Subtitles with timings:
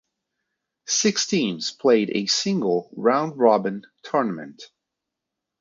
[0.87, 4.63] Six teams played a single round-robin tournament.